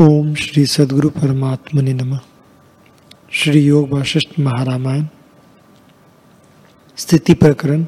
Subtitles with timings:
[0.00, 2.18] ओम श्री सदगुरु परमात्मने नमः।
[3.32, 5.06] श्री योग वशिष्ठ महारामायण।
[6.96, 7.86] स्थिति प्रकरण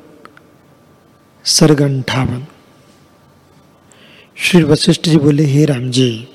[1.45, 2.47] सर्ग अंठावन
[4.37, 6.29] श्री वशिष्ठ जी बोले, हे राम जी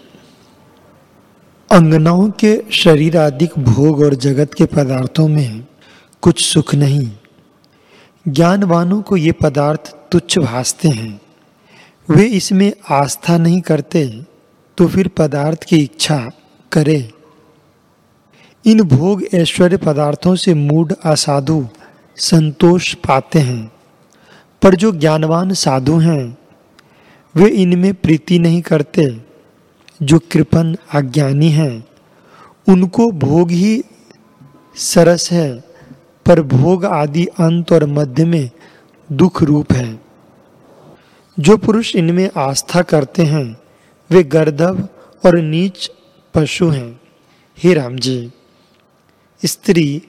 [1.71, 5.65] अंगनाओं के शरीर आदि भोग और जगत के पदार्थों में
[6.21, 7.11] कुछ सुख नहीं।
[8.27, 11.21] ज्ञानवानों को ये पदार्थ तुच्छ भासते हैं।
[12.09, 14.28] वे इसमें आस्था नहीं करते।
[14.79, 16.31] तो फिर पदार्थ की इच्छा
[16.71, 17.11] करे।
[18.65, 21.67] इन भोग ऐश्वर्य पदार्थों से मूड असाधु
[22.15, 23.71] संतोष पाते हैं।
[24.61, 26.37] पर जो ज्ञानवान साधु हैं,
[27.35, 29.17] वे इनमें प्रीति नहीं करते।
[30.01, 31.87] जो कृपन अज्ञानी हैं,
[32.69, 33.83] उनको भोग ही
[34.75, 35.59] सरस है,
[36.25, 38.49] पर भोग आदि अंत और मध्य में
[39.11, 39.99] दुख रूप है।
[41.39, 43.57] जो पुरुष इनमें आस्था करते हैं
[44.11, 44.89] वे गर्दभ
[45.25, 45.91] और नीच
[46.33, 47.01] पशु हैं।
[47.57, 48.31] हे राम जी
[49.45, 50.01] स्त्री,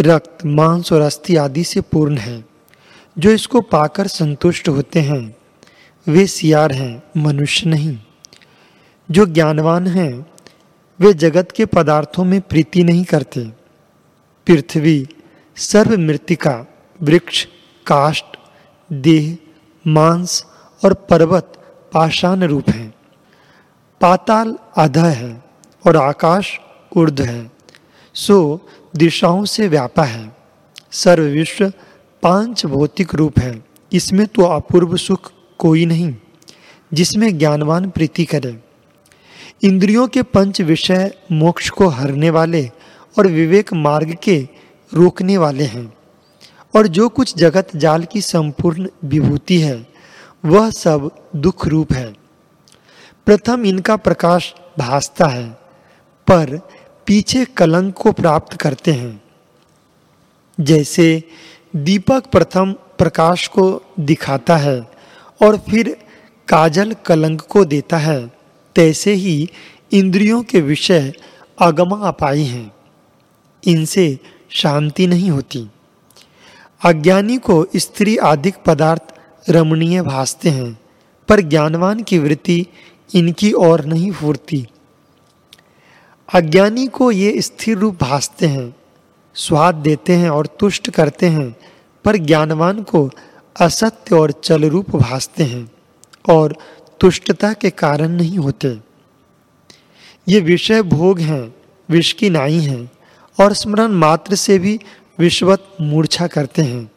[0.00, 2.44] रक्त, मांस और अस्थि आदि से पूर्ण है।
[3.18, 5.36] जो इसको पाकर संतुष्ट होते हैं,
[6.08, 7.98] वे सियार हैं, मनुष्य नहीं।
[9.10, 10.26] जो ज्ञानवान हैं,
[11.00, 13.40] वे जगत के पदार्थों में प्रीति नहीं करते।
[14.46, 15.08] पृथ्वी
[15.56, 16.66] सर्व मृतिका
[17.02, 17.46] वृक्ष
[17.86, 18.24] काष्ट
[18.92, 19.38] देह,
[19.86, 20.44] मांस
[20.84, 21.52] और पर्वत
[21.92, 22.97] पाषाण रूप हैं।
[24.00, 25.44] पाताल अध है
[25.86, 26.60] और आकाश
[26.96, 27.50] ऊर्ध है।
[28.14, 28.60] सो
[28.96, 30.36] दिशाओं से व्यापा है।
[30.92, 31.72] सर्व विश्व
[32.22, 36.14] पाँच भौतिक रूप है। इसमें तो अपूर्व सुख कोई नहीं,
[36.92, 38.58] जिसमें ज्ञानवान प्रीति करे।
[39.62, 42.70] इंद्रियों के पंच विषय मोक्ष को हरने वाले
[43.18, 44.48] और विवेक मार्ग के
[44.94, 45.94] रोकने वाले हैं।
[46.76, 49.86] और जो कुछ जगत जाल की संपूर्ण विभूति है,
[50.44, 52.17] वह सब दुख रूप है।
[53.28, 55.48] प्रथम इनका प्रकाश भासता है,
[56.26, 56.68] पर
[57.06, 59.22] पीछे कलंक को प्राप्त करते हैं।
[60.60, 61.22] जैसे
[61.76, 64.80] दीपक प्रथम प्रकाश को दिखाता है
[65.42, 65.96] और फिर
[66.48, 68.30] काजल कलंक को देता है,
[68.76, 69.50] तैसे ही
[69.92, 71.12] इंद्रियों के विषय
[71.58, 72.72] अगमा अपाई हैं।
[73.66, 74.18] इनसे
[74.50, 75.68] शांति नहीं होती।
[76.84, 79.14] अज्ञानी को स्त्री आदिक पदार्थ
[79.50, 80.78] रमणीय भासते हैं,
[81.28, 82.66] पर ज्ञानवान की वृत्ति
[83.14, 84.66] इनकी ओर नहीं फूरती।
[86.34, 88.76] अज्ञानी को ये स्थिर रूप भासते हैं,
[89.34, 91.56] स्वाद देते हैं और तुष्ट करते हैं,
[92.04, 93.10] पर ज्ञानवान को
[93.60, 95.72] असत्य और चल रूप भासते हैं
[96.28, 96.56] और
[97.00, 98.78] तुष्टता के कारण नहीं होते।
[100.28, 101.54] ये विषय भोग हैं,
[101.88, 102.90] विष की नाई हैं
[103.40, 104.80] और स्मरण मात्र से भी
[105.18, 106.90] विश्वत मूर्छा करते हैं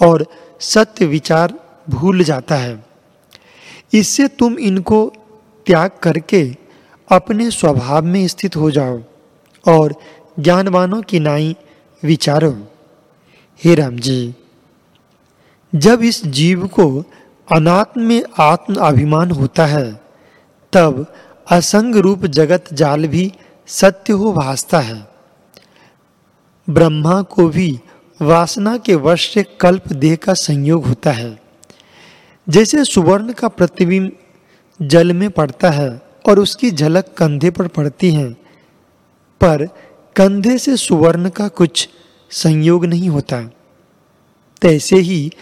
[0.00, 0.26] और
[0.60, 1.54] सत्य विचार
[1.90, 2.86] भूल जाता है।
[3.92, 5.12] इससे तुम इनको
[5.66, 6.56] त्याग करके
[7.08, 9.00] अपने स्वभाव में स्थित हो जाओ
[9.68, 9.94] और
[10.38, 11.56] ज्ञानवानों की नाई
[12.02, 12.68] विचारो।
[13.64, 14.34] हे राम जी,
[15.74, 17.04] जब इस जीव को
[17.52, 20.00] अनात्म में आत्म अभिमान होता है,
[20.72, 21.14] तब
[21.50, 23.32] असंग रूप जगत जाल भी
[23.66, 25.08] सत्य हो भासता है।
[26.70, 27.80] ब्रह्मा को भी
[28.22, 31.40] वासना के वश से कल्प देह का संयोग होता है।
[32.48, 34.12] जैसे सुवर्ण का प्रतिबिंब
[34.82, 38.32] जल में पड़ता है और उसकी झलक कंधे पर पड़ती है।
[39.40, 39.68] पर
[40.16, 41.88] कंधे से सुवर्ण का कुछ
[42.30, 43.42] संयोग नहीं होता।
[44.62, 45.32] तैसे ही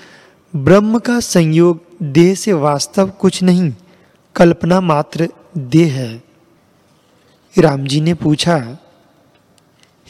[0.56, 3.72] ब्रह्म का संयोग देह से वास्तव कुछ नहीं,
[4.36, 5.28] कल्पना मात्र
[5.58, 6.22] देह है।
[7.58, 8.78] राम जी ने पूछा,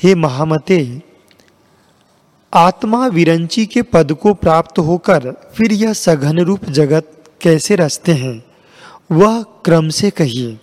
[0.02, 1.02] हे महामते,
[2.54, 8.51] आत्मा विरंची के पद को प्राप्त होकर फिर यह सघन रूप जगत कैसे रचते हैं?
[9.12, 10.60] वह क्रम से कहिए।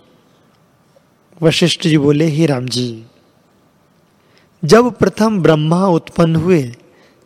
[1.42, 3.04] वशिष्ठ जी बोले, हे राम जी,
[4.64, 6.74] जब प्रथम ब्रह्मा उत्पन्न हुए,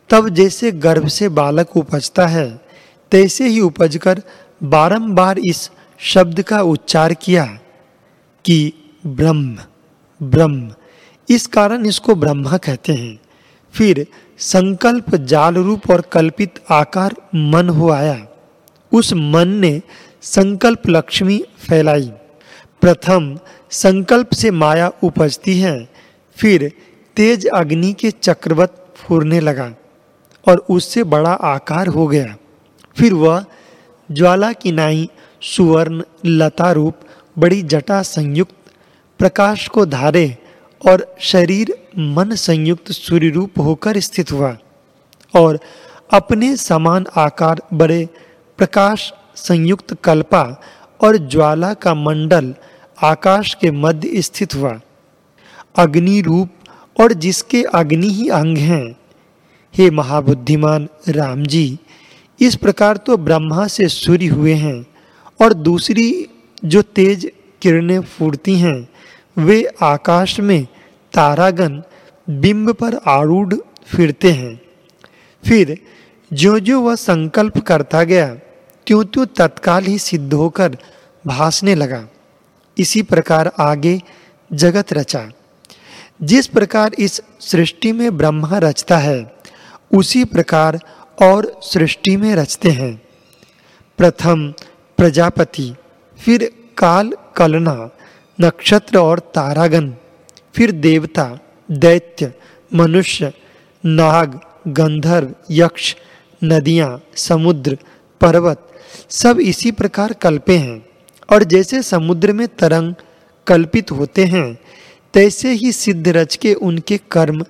[0.09, 2.65] तब जैसे गर्भ से बालक उपजता है,
[3.11, 4.21] तैसे ही उपजकर
[4.63, 7.45] बारंबार इस शब्द का उच्चार किया
[8.45, 8.73] कि
[9.07, 9.57] ब्रह्म
[10.23, 10.73] ब्रह्म।
[11.29, 13.19] इस कारण इसको ब्रह्मा कहते हैं।
[13.73, 14.07] फिर
[14.37, 18.27] संकल्प जाल रूप और कल्पित आकार मन हो आया।
[18.93, 19.81] उस मन ने
[20.25, 22.11] संकल्प लक्ष्मी फैलाई।
[22.81, 23.37] प्रथम
[23.71, 25.77] संकल्प से माया उपजती है,
[26.37, 26.71] फिर
[27.17, 29.71] तेज अग्नि के चक्रवत फूरने लगा
[30.47, 32.35] और उससे बड़ा आकार हो गया।
[32.97, 33.45] फिर वह
[34.09, 35.09] ज्वाला की नाई,
[35.41, 36.95] सुवर्ण, लता रूप,
[37.37, 38.55] बड़ी जटा संयुक्त,
[39.19, 40.37] प्रकाश को धारे
[40.81, 44.57] और शरीर, मन संयुक्त सूर्य रूप होकर स्थित हुआ
[45.33, 45.59] और
[46.13, 48.07] अपने समान आकार, बड़े
[48.59, 50.43] प्रकाश संयुक्त कल्पा
[51.01, 52.53] और ज्वाला का मंडल
[53.03, 54.79] आकाश के मध्य स्थित हुआ।
[55.75, 56.49] अग्नि रूप
[57.01, 58.95] और जिसके अग्नि ही अंग हैं।
[59.73, 61.79] हे महाबुद्धिमान राम जी
[62.39, 64.85] इस प्रकार तो ब्रह्मा से सूर्य हुए हैं
[65.41, 66.27] और दूसरी
[66.65, 68.87] जो तेज किरणें फूटती हैं,
[69.37, 70.65] वे आकाश में
[71.13, 71.81] तारागण
[72.29, 73.53] बिंब पर आरूढ़
[73.85, 74.59] फिरते हैं।
[75.43, 75.77] फिर
[76.33, 78.27] जो जो वह संकल्प करता गया
[78.87, 80.77] त्यों त्यों तत्काल ही सिद्ध होकर
[81.27, 82.07] भासने लगा।
[82.77, 84.01] इसी प्रकार आगे
[84.53, 85.29] जगत रचा।
[86.21, 89.35] जिस प्रकार इस सृष्टि में ब्रह्मा रचता है,
[89.93, 90.79] उसी प्रकार
[91.21, 93.01] और सृष्टि में रचते हैं।
[93.97, 94.51] प्रथम
[94.97, 95.75] प्रजापति,
[96.19, 97.89] फिर काल कलना,
[98.41, 99.93] नक्षत्र और तारागण,
[100.55, 101.39] फिर देवता,
[101.71, 102.33] दैत्य,
[102.73, 103.33] मनुष्य,
[103.85, 105.95] नाग, गंधर्व, यक्ष,
[106.43, 107.77] नदियाँ, समुद्र,
[108.21, 108.71] पर्वत
[109.09, 110.85] सब इसी प्रकार कल्पे हैं,
[111.31, 112.93] और जैसे समुद्र में तरंग
[113.47, 114.57] कल्पित होते हैं,
[115.13, 117.45] तैसे ही सिद्ध रच के उनके कर्म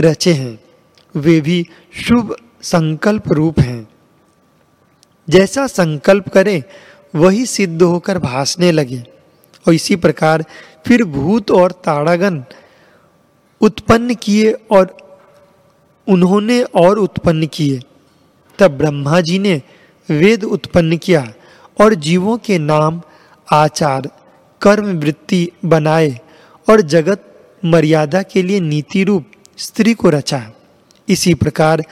[0.00, 0.58] रचे हैं।
[1.16, 1.66] वे भी
[2.08, 3.88] शुभ संकल्प रूप हैं।
[5.28, 6.62] जैसा संकल्प करें,
[7.14, 9.04] वही सिद्ध होकर भासने लगे।
[9.68, 10.44] और इसी प्रकार
[10.86, 12.44] फिर भूत और ताड़ागन
[13.60, 14.96] उत्पन्न किए और
[16.08, 17.80] उन्होंने और उत्पन्न किए।
[18.58, 19.62] तब ब्रह्मा जी ने
[20.10, 21.32] वेद उत्पन्न किया
[21.80, 23.02] और जीवों के नाम
[23.52, 24.10] आचार,
[24.60, 26.20] कर्म, वृत्ति बनाए
[26.70, 29.24] और जगत मर्यादा के लिए नीति रूप
[29.58, 30.52] स्त्री को रचा।
[31.08, 31.84] इसी प्रकार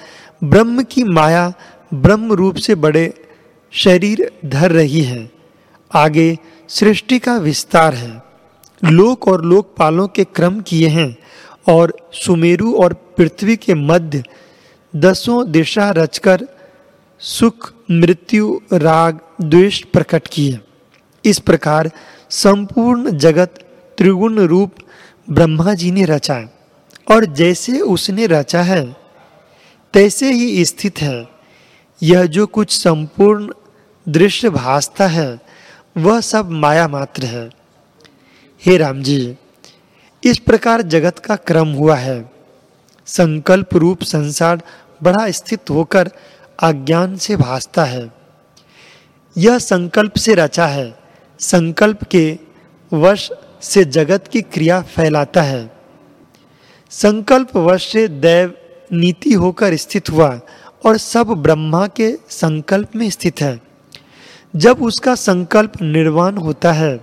[0.44, 1.52] ब्रह्म की माया
[1.94, 3.14] ब्रह्म रूप से बड़े
[3.72, 5.30] शरीर धर रही है।
[5.94, 6.38] आगे
[6.68, 8.22] सृष्टि का विस्तार है।
[8.84, 11.16] लोक और लोकपालों के क्रम किए हैं
[11.68, 14.24] और सुमेरु और पृथ्वी के मध्य
[14.96, 16.48] दसों दिशा रचकर
[17.18, 20.58] सुख मृत्यु, राग, द्वेष प्रकट किए।
[21.24, 21.90] इस प्रकार
[22.30, 23.60] संपूर्ण जगत
[23.98, 24.74] त्रिगुण रूप
[25.30, 26.38] ब्रह्मा जी ने रचा
[27.10, 28.96] और जैसे उसने रचा है,
[29.94, 31.28] तैसे ही स्थित है।
[32.02, 33.52] यह जो कुछ संपूर्ण
[34.08, 35.38] दृश्य भासता है,
[35.96, 37.48] वह सब माया मात्र है।
[38.62, 39.36] हे राम जी,
[40.24, 42.32] इस प्रकार जगत का क्रम हुआ है।
[43.06, 44.62] संकल्प रूप संसार
[45.02, 46.10] बड़ा स्थित होकर
[46.60, 48.12] अज्ञान से भासता है।
[49.36, 50.98] यह संकल्प से रचा है।
[51.38, 52.38] संकल्प के
[52.92, 53.30] वश
[53.62, 55.70] से जगत की क्रिया फैलाता है।
[56.90, 58.54] संकल्प वश से दैव
[58.92, 60.40] नीति होकर स्थित हुआ
[60.86, 63.60] और सब ब्रह्मा के संकल्प में स्थित है।
[64.56, 66.96] जब उसका संकल्प निर्वाण होता है,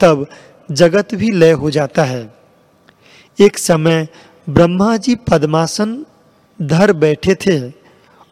[0.00, 0.26] तब
[0.70, 2.34] जगत भी लय हो जाता है।
[3.40, 4.08] एक समय
[4.50, 6.06] ब्रह्मा जी पद्मासन
[6.62, 7.81] धर बैठे थे।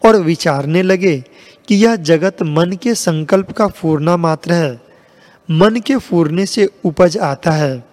[0.03, 1.17] और विचारने लगे
[1.69, 4.81] कि यह जगत मन के संकल्प का फूरना मात्र है।
[5.49, 7.85] मन के फूरने से उपज आता है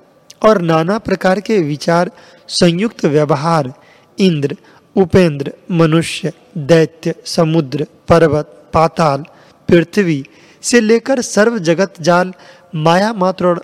[0.44, 2.12] और नाना प्रकार के विचार,
[2.48, 3.74] संयुक्त व्यवहार,
[4.18, 4.58] इंद्र,
[4.96, 9.24] उपेंद्र, मनुष्य, दैत्य, समुद्र, पर्वत, पाताल,
[9.70, 10.24] पृथ्वी
[10.64, 12.34] से लेकर सर्व जगत जाल
[12.76, 13.60] माया मात्र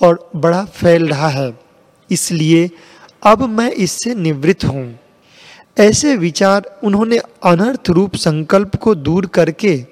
[0.00, 1.52] और बड़ा फैल रहा है।
[2.10, 2.70] इसलिए
[3.22, 5.00] अब मैं इससे निवृत्त हूँ।
[5.78, 9.86] ऐसे विचार उन्होंने अनर्थ रूप संकल्प को दूर करके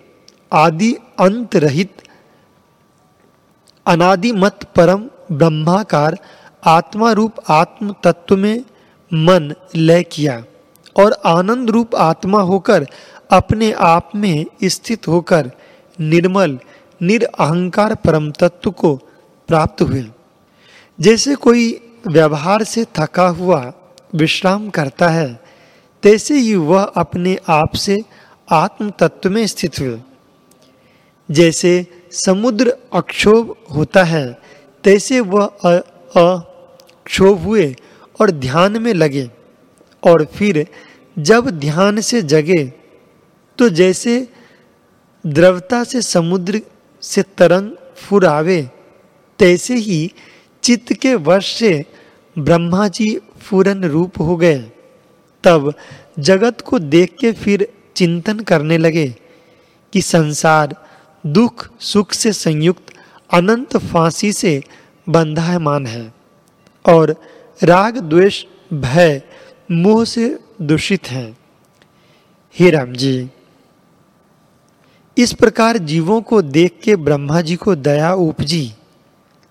[0.53, 1.93] आदि अंत रहित
[3.87, 6.19] अनादि मत परम ब्रह्माकार
[6.65, 8.65] आत्मा रूप आत्म तत्व में
[9.15, 10.45] मन लय किया
[10.97, 12.87] और आनंद रूप आत्मा होकर
[13.31, 15.51] अपने आप में स्थित होकर
[16.01, 16.59] निर्मल,
[17.03, 18.97] निरअहंकार परम तत्व को
[19.49, 20.05] प्राप्त हुए।
[21.01, 23.73] जैसे कोई व्यवहार से थका हुआ
[24.15, 25.42] विश्राम करता है
[26.03, 28.01] तैसे ही वह अपने आप से
[28.49, 30.01] आत्म तत्व में स्थित हुए।
[31.29, 34.27] जैसे समुद्र अक्षोभ होता है,
[34.85, 37.75] तैसे वह अक्षोभ हुए
[38.21, 39.29] और ध्यान में लगे।
[40.03, 40.67] और फिर
[41.19, 42.65] जब ध्यान से जगे
[43.59, 44.29] तो जैसे
[45.25, 46.61] द्रवता से समुद्र
[47.03, 48.61] से तरंग फुर आवे
[49.39, 50.13] तैसे ही
[50.63, 51.85] चित्त के वश से
[52.37, 53.09] ब्रह्मा जी
[53.41, 54.59] फूरन रूप हो गए।
[55.45, 55.73] तब
[56.19, 59.09] जगत को देख के फिर चिंतन करने लगे
[59.93, 60.75] कि संसार
[61.27, 62.93] दुख, सुख से संयुक्त
[63.31, 64.63] अनंत फांसी से
[65.09, 66.13] बंधायमान है
[66.85, 67.15] और
[67.65, 69.23] राग, द्वेष, भय
[69.71, 71.37] मोह से दूषित है।
[72.57, 73.31] हे राम जी,
[75.17, 78.73] इस प्रकार जीवों को देख के ब्रह्मा जी को दया उपजी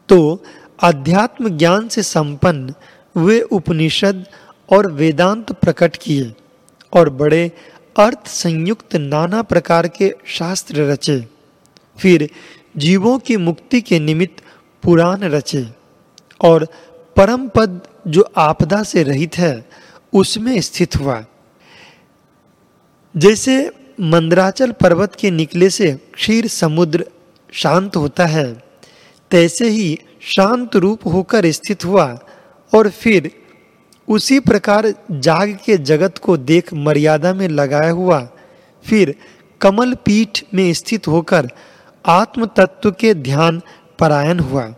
[0.09, 0.43] तो
[0.83, 2.73] अध्यात्म ज्ञान से संपन्न
[3.15, 4.25] वे उपनिषद
[4.71, 6.33] और वेदांत प्रकट किए
[6.93, 7.51] और बड़े
[7.99, 11.19] अर्थ संयुक्त नाना प्रकार के शास्त्र रचे।
[11.97, 12.29] फिर
[12.77, 14.43] जीवों की मुक्ति के निमित्त
[14.83, 15.65] पुराण रचे
[16.41, 16.67] और
[17.15, 19.65] परम पद जो आपदा से रहित है,
[20.13, 21.23] उसमें स्थित हुआ।
[23.15, 27.05] जैसे मंदराचल पर्वत के निकले से क्षीर समुद्र
[27.53, 28.63] शांत होता है,
[29.31, 32.05] तैसे ही शांत रूप होकर स्थित हुआ
[32.73, 33.31] और फिर
[34.07, 38.19] उसी प्रकार जाग के जगत को देख मर्यादा में लगाया हुआ,
[38.85, 39.15] फिर
[39.61, 41.49] कमल पीठ में स्थित होकर
[42.05, 43.61] आत्म तत्व के ध्यान
[43.99, 44.73] परायण हुआ।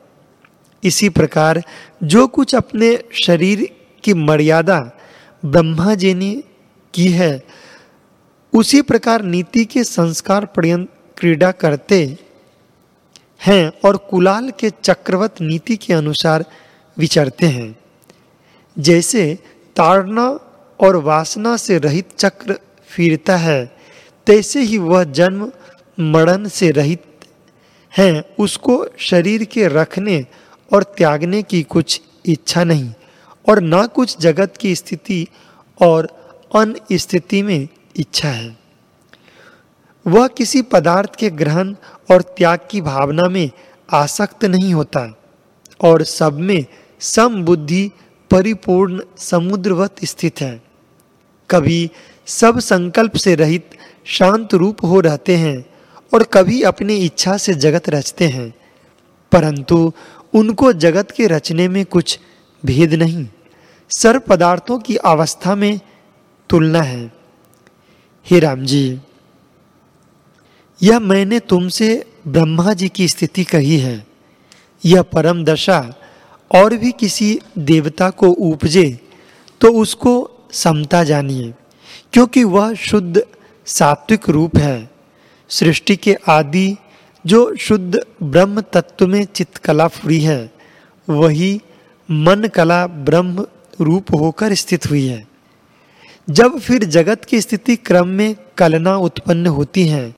[0.84, 1.62] इसी प्रकार
[2.03, 3.68] जो कुछ अपने शरीर
[4.03, 4.80] की मर्यादा
[5.46, 6.44] ब्रह्मा जी ने
[6.94, 7.44] की है,
[8.53, 12.18] उसी प्रकार नीति के संस्कार पर्यंत क्रीड़ा करते
[13.46, 16.46] हैं और कुलाल के चक्रवत नीति के अनुसार
[16.98, 17.75] विचरते हैं।
[18.77, 19.39] जैसे
[19.75, 20.27] ताड़ना
[20.80, 23.65] और वासना से रहित चक्र फिरता है,
[24.27, 25.51] तैसे ही वह जन्म
[26.00, 27.03] मरण से रहित
[27.98, 30.25] है। उसको शरीर के रखने
[30.72, 32.94] और त्यागने की कुछ इच्छा नहीं
[33.50, 35.27] और ना कुछ जगत की स्थिति
[35.82, 36.08] और
[36.56, 38.58] अन स्थिति में इच्छा है।
[40.06, 41.75] वह किसी पदार्थ के ग्रहण
[42.12, 43.50] और त्याग की भावना में
[43.94, 45.08] आसक्त नहीं होता
[45.82, 46.65] और सब में
[47.00, 47.92] सम बुद्धि
[48.33, 50.63] परिपूर्ण समुद्रवत स्थित है।
[51.49, 51.91] कभी
[52.25, 53.69] सब संकल्प से रहित
[54.05, 55.65] शांत रूप हो रहते हैं
[56.13, 58.53] और कभी अपनी इच्छा से जगत रचते हैं।
[59.31, 59.93] परंतु
[60.33, 62.19] उनको जगत के रचने में कुछ
[62.65, 63.27] भेद नहीं।
[63.89, 65.79] सर्व पदार्थों की अवस्था में
[66.49, 67.13] तुलना है।
[68.31, 68.99] हे राम जी,
[70.83, 74.07] यह मैंने तुमसे ब्रह्मा जी की स्थिति कही है।
[74.85, 75.93] यह परम दशा
[76.51, 78.88] और भी किसी देवता को उपजे
[79.62, 80.13] तो उसको
[80.53, 81.53] समता जानिए,
[82.13, 83.23] क्योंकि वह शुद्ध
[83.67, 84.89] सात्विक रूप है।
[85.50, 86.75] सृष्टि के आदि
[87.25, 90.51] जो शुद्ध ब्रह्म तत्व में चित्तकला फुरी है,
[91.07, 91.59] वही
[92.09, 93.45] मन कला ब्रह्म
[93.81, 95.25] रूप होकर स्थित हुई है।
[96.27, 100.13] जब फिर जगत की स्थिति क्रम में कलना उत्पन्न होती है,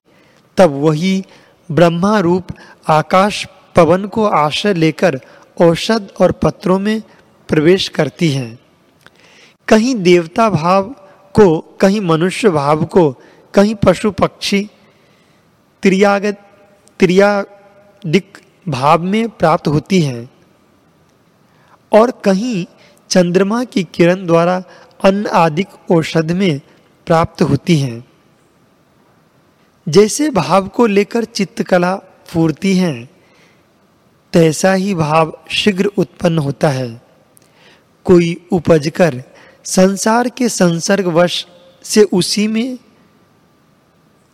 [0.58, 1.24] तब वही
[1.70, 2.48] ब्रह्मा रूप
[2.88, 5.20] आकाश पवन को आश्रय लेकर
[5.62, 7.02] औषध और पत्रों में
[7.48, 8.60] प्रवेश करती हैं।
[9.68, 10.84] कहीं देवता भाव
[11.34, 13.16] को, कहीं मनुष्य भाव को,
[13.54, 14.70] कहीं पशु पक्षी,
[15.82, 16.38] त्रियागत,
[17.00, 20.30] त्रियादिक भाव में प्राप्त होती हैं।
[21.94, 22.66] और कहीं
[23.10, 24.64] चंद्रमा की किरण द्वारा
[25.04, 26.62] अन्न आदिक औषध में
[27.06, 28.06] प्राप्त होती हैं।
[29.90, 33.15] जैसे भाव को लेकर चित्तकला फूरती है
[34.36, 37.02] तैसा ही भाव शीघ्र उत्पन्न होता है।
[38.06, 39.24] कोई उपज कर
[39.64, 41.48] संसार के संसर्गवश
[41.84, 42.78] से उसी में,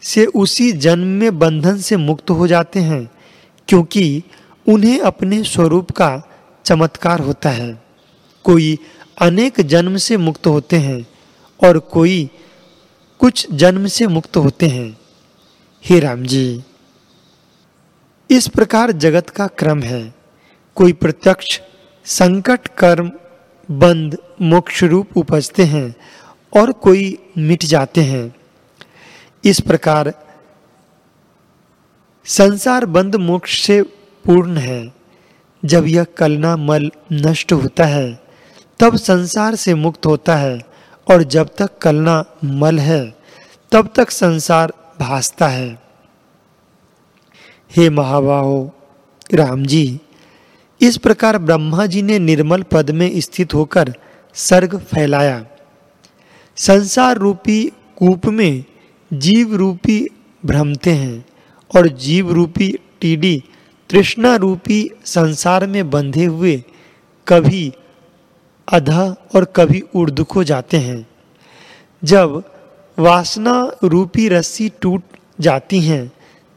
[0.01, 3.11] से उसी जन्म में बंधन से मुक्त हो जाते हैं,
[3.67, 4.23] क्योंकि
[4.67, 6.21] उन्हें अपने स्वरूप का
[6.65, 7.83] चमत्कार होता है।
[8.43, 8.77] कोई
[9.21, 11.05] अनेक जन्म से मुक्त होते हैं
[11.63, 12.29] और कोई
[13.19, 14.97] कुछ जन्म से मुक्त होते हैं।
[15.85, 16.63] हे राम जी।
[18.29, 20.13] इस प्रकार जगत का क्रम है।
[20.75, 21.59] कोई प्रत्यक्ष,
[22.05, 23.11] संकट कर्म
[23.71, 25.95] बंद, मोक्ष रूप उपजते हैं
[26.53, 28.35] और कोई मिट जाते हैं।
[29.45, 30.13] इस प्रकार
[32.25, 33.81] संसार बंद मोक्ष से
[34.25, 34.93] पूर्ण है।
[35.65, 38.19] जब यह कलना मल नष्ट होता है,
[38.79, 40.59] तब संसार से मुक्त होता है
[41.07, 43.15] और जब तक कलना मल है,
[43.71, 45.90] तब तक संसार भासता है।
[47.75, 48.73] हे महाबाहो,
[49.33, 49.99] राम जी,
[50.81, 53.93] इस प्रकार ब्रह्मा जी ने निर्मल पद में स्थित होकर
[54.33, 55.45] सर्ग फैलाया।
[56.55, 58.65] संसार रूपी कूप में
[59.13, 60.07] जीव रूपी
[60.45, 61.25] भ्रमते हैं
[61.75, 63.43] और जीव रूपी टीडी
[63.89, 66.63] तृष्णा रूपी संसार में बंधे हुए
[67.27, 67.73] कभी
[68.71, 71.07] अधा और कभी उर्द उर्दुखो जाते हैं।
[72.03, 72.43] जब
[72.99, 75.03] वासना रूपी रस्सी टूट
[75.39, 76.11] जाती हैं,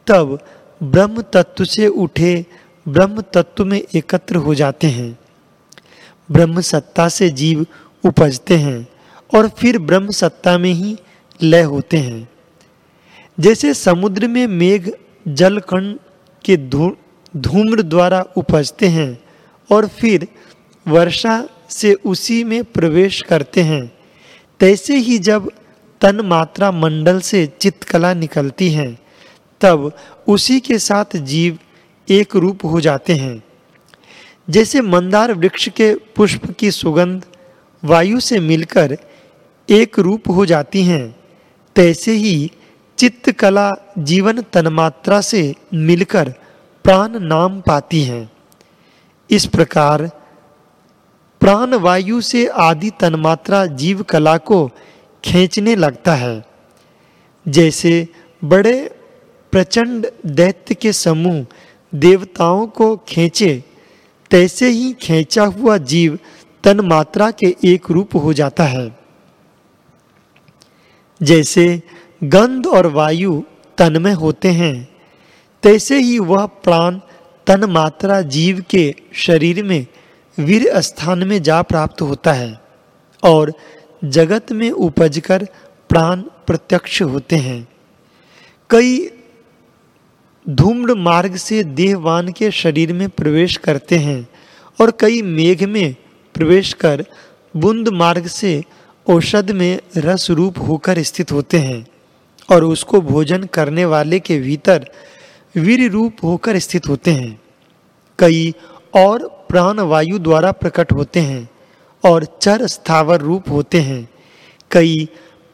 [0.06, 0.38] तब
[0.84, 2.44] ब्रह्म तत्व से उठे
[2.86, 5.18] ब्रह्म तत्व में एकत्र हो जाते हैं।
[6.28, 7.64] ब्रह्म सत्ता से जीव
[8.04, 8.86] उपजते हैं
[9.32, 10.96] और फिर ब्रह्म सत्ता में ही
[11.40, 12.28] लय होते हैं।
[13.38, 14.90] जैसे समुद्र में मेघ
[15.26, 15.92] जल कण
[16.44, 19.18] के धूम्र द्वारा उपजते हैं
[19.70, 20.26] और फिर
[20.86, 23.90] वर्षा से उसी में प्रवेश करते हैं,
[24.60, 25.50] तैसे ही जब
[26.00, 28.86] तन मात्रा मंडल से चित्तकला निकलती है।
[29.64, 29.92] तब
[30.28, 31.59] उसी के साथ जीव
[32.09, 33.42] एक रूप हो जाते हैं।
[34.50, 37.25] जैसे मंदार वृक्ष के पुष्प की सुगंध
[37.85, 38.97] वायु से मिलकर
[39.71, 41.14] एक रूप हो जाती हैं,
[41.76, 42.50] तैसे ही
[42.99, 46.35] चित्त कला जीवन तन्मात्रा से मिलकर
[46.85, 48.30] प्राण नाम पाती हैं।
[49.30, 50.11] इस प्रकार
[51.40, 54.71] प्राण वायु से आदि तन्मात्रा जीव कला को
[55.25, 56.44] खींचने लगता है।
[57.49, 58.09] जैसे
[58.44, 58.76] बड़े
[59.54, 61.46] प्रचंड दैत्य के समूह
[61.94, 63.64] देवताओं को खींचे,
[64.30, 66.18] तैसे ही खींचा हुआ जीव
[66.64, 68.99] तन मात्रा के एक रूप हो जाता है।
[71.23, 71.82] जैसे
[72.25, 73.42] गंध और वायु
[73.78, 74.88] तन में होते हैं,
[75.62, 76.99] तैसे ही वह प्राण
[77.46, 79.87] तन मात्रा जीव के शरीर में
[80.38, 82.61] वीर स्थान में जा प्राप्त होता है
[83.25, 83.52] और
[84.04, 85.46] जगत में उपजकर
[85.88, 87.68] प्राण प्रत्यक्ष होते हैं।
[88.70, 89.11] कई
[90.48, 94.28] धूम्र मार्ग से देहवान के शरीर में प्रवेश करते हैं
[94.80, 95.94] और कई मेघ में
[96.34, 97.04] प्रवेश कर
[97.56, 98.64] बुंद मार्ग से
[99.10, 101.86] औषध में रस रूप होकर स्थित होते हैं
[102.50, 104.90] और उसको भोजन करने वाले के भीतर
[105.56, 107.40] वीर रूप होकर स्थित होते हैं।
[108.18, 108.54] कई
[108.96, 111.48] और प्राण वायु द्वारा प्रकट होते हैं
[112.04, 114.08] और चर स्थावर रूप होते हैं।
[114.70, 115.08] कई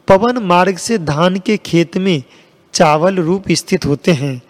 [0.07, 2.23] पवन मार्ग से धान के खेत में
[2.73, 4.41] चावल रूप स्थित होते हैं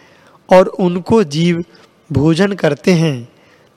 [0.51, 1.63] और उनको जीव
[2.12, 3.29] भोजन करते हैं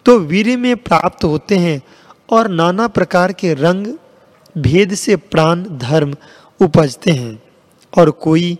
[0.06, 1.82] तो वीर में प्राप्त होते हैं
[2.30, 3.86] और नाना प्रकार के रंग,
[4.58, 6.14] भेद से प्राण, धर्म
[6.60, 7.42] उपजते हैं।
[7.98, 8.58] और कोई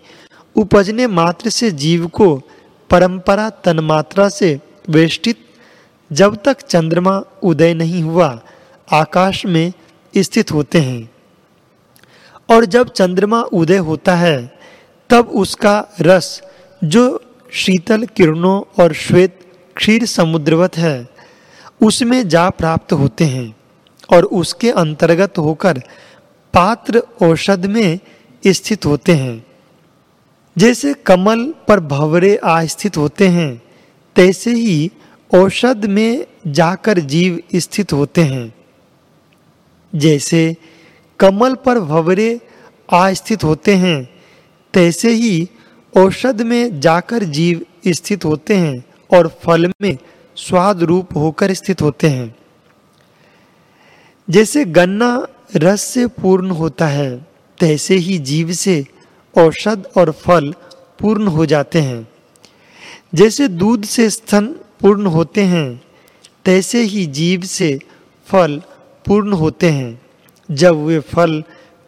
[0.55, 2.35] उपजने मात्र से जीव को
[2.89, 5.37] परंपरा तन्मात्रा से वेष्टित,
[6.11, 8.41] जब तक चंद्रमा उदय नहीं हुआ,
[8.91, 9.73] आकाश में
[10.17, 11.09] स्थित होते हैं।
[12.49, 14.59] और जब चंद्रमा उदय होता है,
[15.09, 16.41] तब उसका रस
[16.83, 17.21] जो
[17.55, 19.39] शीतल किरणों और श्वेत
[19.75, 21.07] क्षीर समुद्रवत है।
[21.81, 23.55] उसमें जा प्राप्त होते हैं
[24.09, 25.77] और उसके अंतर्गत होकर
[26.53, 27.99] पात्र औषध में
[28.47, 29.45] स्थित होते हैं।
[30.57, 33.61] जैसे कमल पर भवरे आस्थित होते हैं,
[34.15, 34.91] तैसे ही
[35.33, 38.53] औषध में जाकर जीव स्थित होते हैं।
[39.95, 40.55] जैसे
[41.19, 42.41] कमल पर भवरे
[42.93, 44.09] आस्थित होते हैं,
[44.73, 45.49] तैसे ही
[45.95, 48.85] औषध में जाकर जीव स्थित होते हैं
[49.17, 49.97] और फल में
[50.35, 52.35] स्वाद रूप होकर स्थित होते हैं।
[54.29, 57.27] जैसे गन्ना रस से पूर्ण होता है,
[57.59, 58.85] तैसे ही जीव से
[59.37, 60.53] औषध और फल
[60.99, 62.07] पूर्ण हो जाते हैं।
[63.15, 64.45] जैसे दूध से स्तन
[64.81, 65.81] पूर्ण होते हैं,
[66.45, 67.79] तैसे ही जीव से
[68.27, 68.61] फल
[69.05, 70.01] पूर्ण होते हैं।
[70.51, 71.43] जब वे फल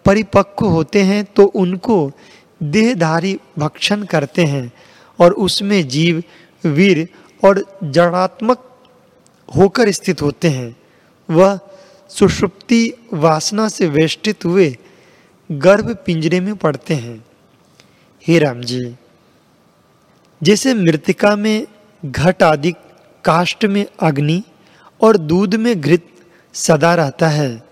[0.06, 2.12] परिपक्व होते हैं तो उनको
[2.64, 4.72] देहधारी भक्षण करते हैं
[5.20, 6.24] और उसमें जीव,
[6.64, 7.08] वीर
[7.44, 8.64] और जड़ात्मक
[9.56, 10.76] होकर स्थित होते हैं।
[11.30, 11.60] वह
[12.10, 14.76] सुषुप्ति वासना से वेष्टित हुए
[15.52, 17.26] गर्भ पिंजरे में पड़ते हैं।
[18.28, 18.96] हे राम जी,
[20.44, 21.68] जैसे मृतिका में
[22.06, 22.72] घट आदि
[23.26, 24.44] काष्ट में अग्नि
[25.02, 26.08] और दूध में घृत
[26.54, 27.64] सदा रहता है,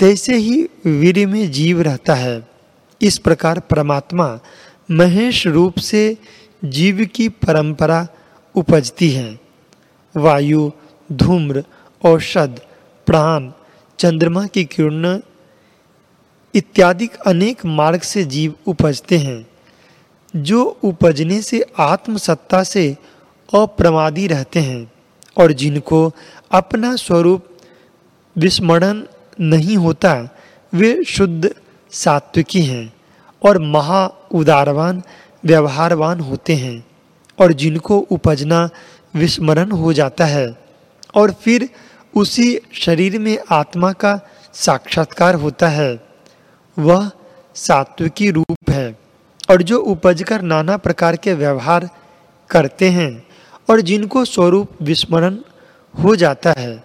[0.00, 2.49] तैसे ही वीर में जीव रहता है।
[3.02, 4.38] इस प्रकार परमात्मा
[4.90, 6.16] महेश रूप से
[6.64, 8.06] जीव की परंपरा
[8.54, 9.40] उपजती है।
[10.16, 10.70] वायु,
[11.12, 11.64] धूम्र,
[12.04, 12.60] औषध,
[13.06, 13.50] प्राण,
[13.98, 15.20] चंद्रमा की किरण
[16.54, 19.46] इत्यादि अनेक मार्ग से जीव उपजते हैं,
[20.36, 22.96] जो उपजने से आत्मसत्ता से
[23.54, 24.92] अप्रमादी रहते हैं
[25.38, 26.12] और जिनको
[26.50, 27.46] अपना स्वरूप
[28.36, 29.02] विस्मरण
[29.40, 30.28] नहीं होता,
[30.72, 31.54] वे शुद्ध
[31.92, 32.92] सात्विकी हैं
[33.42, 35.02] और महा उदारवान,
[35.44, 36.86] व्यवहारवान होते हैं
[37.38, 38.68] और जिनको उपजना,
[39.14, 40.56] विस्मरण हो जाता है
[41.14, 41.68] और फिर
[42.16, 44.20] उसी शरीर में आत्मा का
[44.54, 46.04] साक्षात्कार होता है।
[46.78, 47.10] वह
[47.54, 48.98] सात्विकी रूप है
[49.50, 51.88] और जो उपज कर नाना प्रकार के व्यवहार
[52.50, 53.24] करते हैं
[53.70, 55.38] और जिनको स्वरूप विस्मरण
[55.94, 56.84] हो जाता है।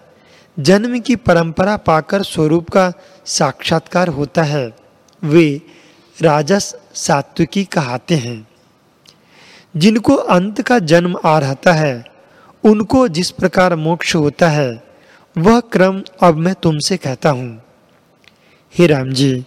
[0.60, 2.91] जन्म की परंपरा पाकर स्वरूप का
[3.26, 4.85] साक्षात्कार होता है।
[5.23, 5.62] वे
[6.21, 8.47] राजस सात्विकी कहते हैं।
[9.78, 12.06] जिनको अंत का जन्म आ रहता है,
[12.63, 14.84] उनको जिस प्रकार मोक्ष होता है,
[15.38, 17.63] वह क्रम अब मैं तुमसे कहता हूँ।
[18.78, 19.45] हे राम जी,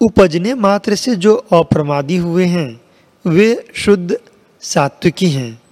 [0.00, 2.80] उपजने मात्र से जो अप्रमादी हुए हैं,
[3.26, 4.16] वे शुद्ध
[4.60, 5.62] सात्विकी हैं,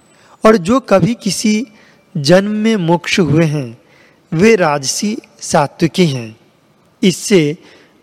[0.45, 1.67] और जो कभी किसी
[2.17, 3.77] जन्म में मोक्ष हुए हैं,
[4.33, 6.37] वे राजसी सात्विकी हैं।
[7.03, 7.57] इससे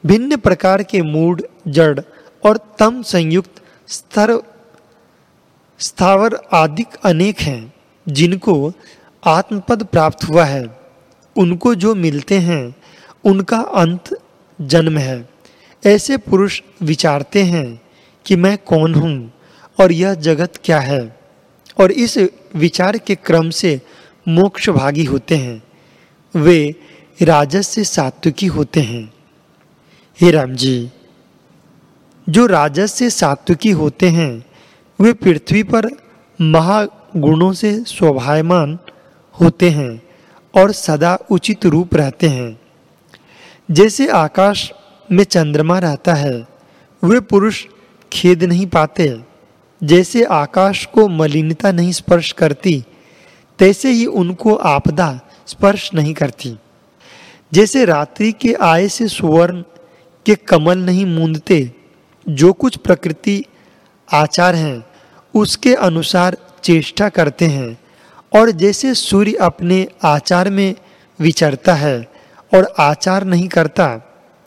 [0.07, 2.01] भिन्न प्रकार के मूड, जड़
[2.45, 4.43] और तम संयुक्त स्तर,
[5.79, 7.73] स्थावर आदि अनेक हैं,
[8.09, 8.73] जिनको
[9.25, 10.81] आत्मपद प्राप्त हुआ है।
[11.37, 12.75] उनको जो मिलते हैं,
[13.25, 14.19] उनका अंत
[14.61, 15.29] जन्म है।
[15.87, 17.83] ऐसे पुरुष विचारते हैं
[18.27, 19.33] कि मैं कौन हूँ
[19.81, 21.21] और यह जगत क्या है?
[21.81, 22.19] और इस
[22.55, 23.81] विचार के क्रम से
[24.29, 25.63] मोक्ष भागी होते हैं।
[26.35, 26.75] वे
[27.23, 29.13] राजस से सात्विकी होते हैं।
[30.21, 30.91] हे राम जी,
[32.29, 34.45] जो राजस से सात्विकी होते हैं,
[35.01, 35.89] वे पृथ्वी पर
[36.41, 38.79] महागुणों से स्वभावमान
[39.41, 40.03] होते हैं
[40.55, 42.61] और सदा उचित रूप रहते हैं।
[43.71, 44.73] जैसे आकाश
[45.13, 46.47] में चंद्रमा रहता है,
[47.05, 47.67] वे पुरुष
[48.13, 49.21] खेद नहीं पाते।
[49.85, 52.85] जैसे आकाश को मलिनता नहीं स्पर्श करती,
[53.59, 56.57] तैसे ही उनको आपदा स्पर्श नहीं करती।
[57.53, 59.63] जैसे रात्रि के आय से सुवर्ण
[60.27, 61.71] के कमल नहीं मूंदते,
[62.27, 63.45] जो कुछ प्रकृति
[64.09, 64.85] आचार हैं,
[65.35, 67.79] उसके अनुसार चेष्टा करते हैं,
[68.33, 70.75] और जैसे सूर्य अपने आचार में
[71.21, 71.99] विचरता है
[72.53, 73.97] और आचार नहीं करता,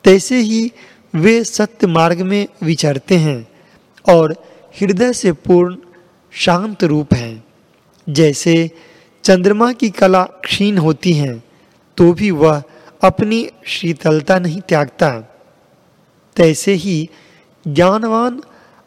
[0.04, 0.72] तैसे ही
[1.14, 3.46] वे सत्य मार्ग में विचरते हैं
[4.04, 4.32] और
[4.74, 5.76] हृदय से पूर्ण
[6.32, 7.44] शांत रूप हैं।
[8.06, 8.70] जैसे
[9.24, 11.32] चंद्रमा की कला क्षीण होती है
[11.98, 12.62] तो भी वह
[13.02, 15.08] अपनी शीतलता नहीं त्यागता।
[16.36, 17.10] तैसे ही
[17.68, 18.42] ज्ञानवान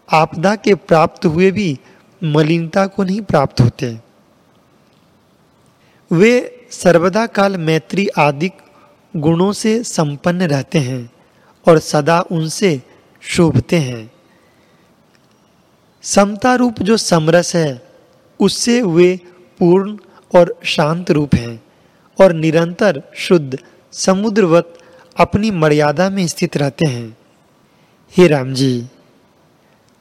[0.10, 1.80] आपदा के प्राप्त हुए भी
[2.24, 4.00] मलिनता को नहीं प्राप्त होते।
[6.12, 8.50] वे सर्वदा काल मैत्री आदि
[9.18, 11.10] गुणों से संपन्न रहते हैं
[11.68, 12.82] और सदा उनसे
[13.22, 14.12] शोभते हैं।
[16.02, 17.82] समता रूप जो समरस है,
[18.40, 19.20] उससे वे
[19.60, 19.98] पूर्ण
[20.36, 21.64] और शांत रूप हैं
[22.22, 23.60] और निरंतर शुद्ध
[23.92, 24.78] समुद्रवत
[25.18, 27.19] अपनी मर्यादा में स्थित रहते हैं।
[28.18, 28.88] हे राम जी,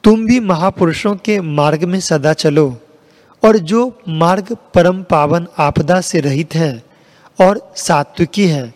[0.03, 2.81] तुम भी महापुरुषों के मार्ग में सदा चलो
[3.45, 6.83] और जो मार्ग परम पावन आपदा से रहित है
[7.41, 8.73] और सात्विकी है,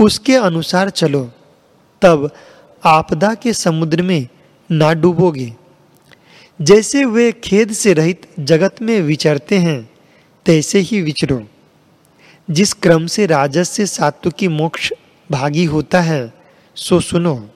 [0.00, 1.32] उसके अनुसार चलो।
[2.02, 2.30] तब
[2.84, 4.28] आपदा के समुद्र में
[4.70, 5.54] ना डूबोगे।
[6.62, 9.90] जैसे वे खेद से रहित जगत में विचरते हैं,
[10.46, 11.42] तैसे ही विचरो।
[12.50, 14.92] जिस क्रम से राजस से सात्विकी मोक्ष
[15.30, 16.34] भागी होता है,
[16.74, 17.48] सो सुनो।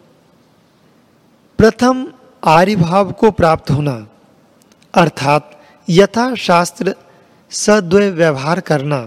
[1.59, 2.07] प्रथम
[2.43, 3.95] आर्य भाव को प्राप्त होना,
[4.95, 5.51] अर्थात
[5.89, 6.95] यथा शास्त्र
[7.53, 9.01] सद्वय व्यवहार करना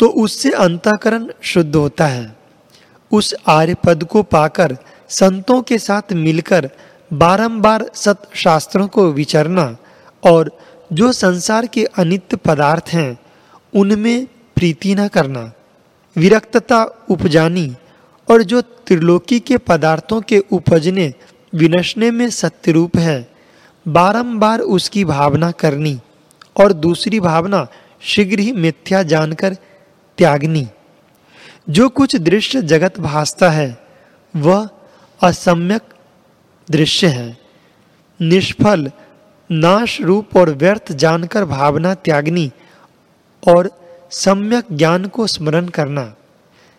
[0.00, 2.34] तो उससे अंतकरण शुद्ध होता है।
[3.10, 4.76] उस आर्य पद को पाकर
[5.10, 6.68] संतों के साथ मिलकर
[7.10, 9.76] बारंबार सत शास्त्रों को विचरना
[10.22, 10.50] और
[10.90, 13.18] जो संसार के अनित्य पदार्थ हैं,
[13.72, 14.26] उनमें
[14.56, 15.50] प्रीति न करना,
[16.16, 17.68] विरक्तता उपजानी
[18.30, 21.14] और जो त्रिलोकी के पदार्थों के उपजने,
[21.54, 23.30] विनशने में सत्य रूप है।
[23.88, 26.00] बारंबार उसकी भावना करनी
[26.60, 27.66] और दूसरी भावना
[28.00, 29.54] शीघ्र ही मिथ्या जानकर
[30.18, 30.68] त्यागनी।
[31.70, 33.78] जो कुछ दृश्य जगत भासता है,
[34.36, 34.68] वह
[35.22, 35.82] असम्यक
[36.70, 37.38] दृश्य है।
[38.20, 38.90] निष्फल
[39.50, 42.50] नाश रूप और व्यर्थ जानकर भावना त्यागनी
[43.48, 43.70] और
[44.10, 46.14] सम्यक ज्ञान को स्मरण करना।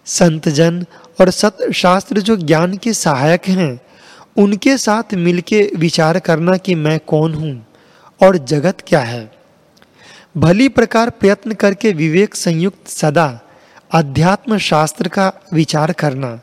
[0.05, 0.85] संतजन
[1.19, 3.79] और सत शास्त्र जो ज्ञान के सहायक हैं,
[4.37, 7.67] उनके साथ मिलके विचार करना कि मैं कौन हूँ
[8.21, 9.31] और जगत क्या है।
[10.37, 13.39] भली प्रकार प्रयत्न करके विवेक संयुक्त सदा
[13.91, 16.39] अध्यात्म शास्त्र का विचार करना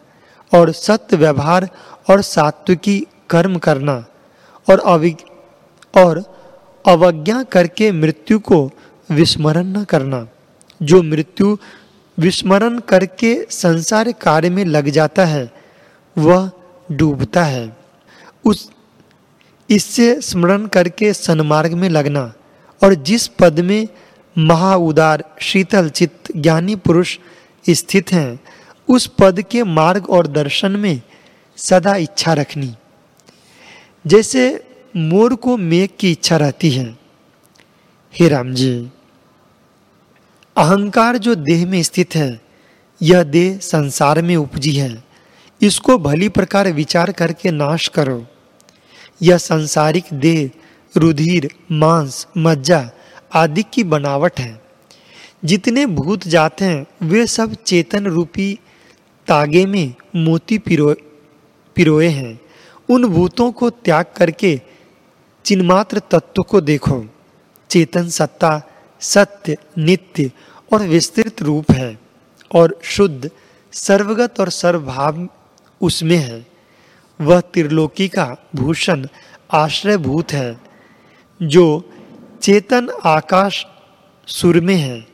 [0.53, 1.69] और सत्य व्यवहार
[2.11, 4.05] और सात्विकी कर्म करना
[4.71, 5.15] और अवि,
[5.97, 6.23] और
[6.87, 8.71] अवज्ञा करके मृत्यु को
[9.11, 10.27] विस्मरण न करना।
[10.83, 11.57] जो मृत्यु
[12.19, 15.53] विस्मरण करके संसार कार्य में लग जाता है,
[16.19, 16.51] वह
[16.93, 17.77] डूबता है।
[18.45, 18.71] उस,
[19.71, 22.35] इससे स्मरण करके सन्मार्ग में लगना
[22.85, 23.89] और जिस पद में
[24.39, 27.19] महाउदार, शीतल चित्त, ज्ञानी पुरुष
[27.71, 28.41] स्थित हैं,
[28.89, 31.03] उस पद के मार्ग और दर्शन में
[31.57, 32.75] सदा इच्छा रखनी।
[34.07, 34.65] जैसे
[34.97, 36.97] मोर को मेघ की इच्छा रहती है।
[38.15, 38.89] हे राम जी।
[40.57, 42.41] अहंकार जो देह में स्थित है,
[43.03, 45.05] यह देह संसार में उपजी है।
[45.63, 48.27] इसको भली प्रकार विचार करके नाश करो।
[49.23, 50.51] यह सांसारिक देह,
[50.97, 52.91] रुधिर, मांस, मज्जा
[53.35, 54.63] आदि की बनावट है।
[55.45, 58.59] जितने भूत जाते हैं, वे सब चेतन रूपी
[59.27, 60.97] तागे में मोती पिरो,
[61.77, 62.41] पिरोए हैं।
[62.89, 64.61] उन भूतों को त्याग करके
[65.45, 67.05] चिन्मात्र तत्व को देखो।
[67.71, 68.63] चेतन सत्ता
[69.05, 70.31] सत्य, नित्य
[70.73, 71.99] और विस्तृत रूप है
[72.51, 73.31] और शुद्ध,
[73.73, 75.29] सर्वगत और सर्वभाव
[75.81, 76.45] उसमें है।
[77.21, 79.07] वह त्रिलोकी का भूषण
[79.53, 80.57] आश्रय भूत है,
[81.41, 81.67] जो
[82.43, 83.65] चेतन आकाश
[84.29, 85.07] सुर में है।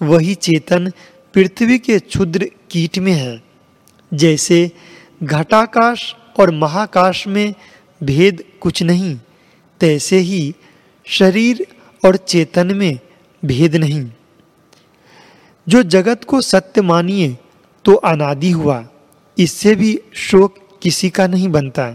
[0.00, 0.90] वही चेतन
[1.34, 3.42] पृथ्वी के क्षुद्र कीट में है,
[4.12, 4.70] जैसे
[5.22, 7.54] घटाकाश और महाकाश में
[8.00, 9.16] भेद कुछ नहीं,
[9.80, 10.54] तैसे ही
[11.06, 11.66] शरीर
[12.02, 12.98] और चेतन में
[13.42, 14.08] भेद नहीं।
[15.66, 17.36] जो जगत को सत्य मानिए
[17.84, 18.84] तो अनादि हुआ।
[19.36, 21.86] इससे भी शोक किसी का नहीं बनता।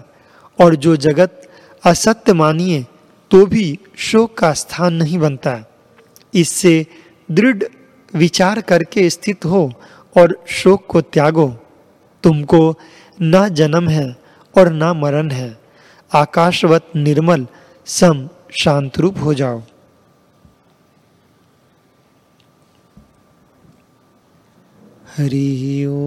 [0.60, 1.42] और जो जगत
[1.84, 2.86] असत्य मानिए
[3.32, 5.58] तो भी शोक का स्थान नहीं बनता।
[6.34, 6.86] इससे
[7.30, 7.64] दृढ़
[8.14, 9.72] विचार करके स्थित हो
[10.16, 11.48] और शोक को त्यागो।
[12.24, 12.76] तुमको
[13.22, 14.06] ना जन्म है
[14.56, 15.58] और ना मरण है।
[16.12, 17.48] आकाशवत निर्मल
[17.88, 19.62] सम शांत रूप हो जाओ।
[25.18, 25.98] हरि ओ।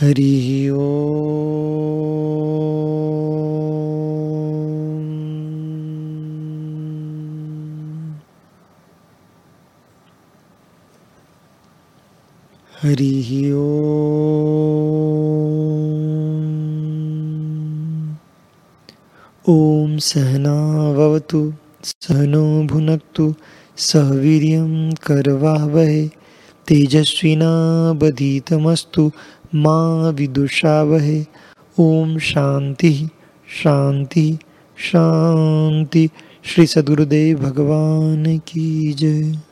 [0.00, 0.88] हरि ओ।
[12.82, 14.57] हरि ॐ
[19.98, 23.34] सहनावतु सहनो भुनक्तु
[23.76, 26.08] सह वीर्यं करवावहे
[26.68, 29.10] तेजस्विनावधीतमस्तु
[29.54, 31.26] मा विदुषावहे।
[31.80, 33.08] ॐ शांति
[33.62, 34.38] शांति
[34.78, 36.08] शांति
[36.44, 39.47] श्री सदगुरुदेव भगवान की जय।